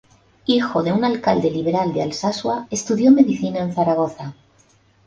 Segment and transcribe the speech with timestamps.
[0.47, 4.33] Hijo de un alcalde liberal de Alsasua, estudió medicina en Zaragoza.